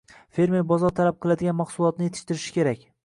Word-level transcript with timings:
Fermer 0.37 0.63
bozor 0.71 0.95
talab 0.99 1.19
qiladigan 1.25 1.59
mahsulotni 1.59 2.09
yetishtirishi 2.09 2.57
kerak. 2.57 2.83